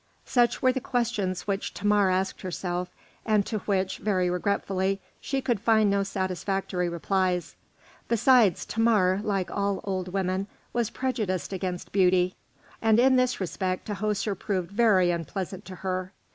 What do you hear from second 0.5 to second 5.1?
were the questions which Thamar asked herself, and to which, very regretfully,